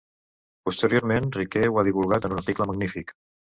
Posteriorment 0.69 1.29
Riquer 1.37 1.63
ho 1.69 1.79
ha 1.79 1.85
divulgat 1.91 2.27
en 2.31 2.37
un 2.39 2.43
article 2.43 2.71
magnífic. 2.75 3.17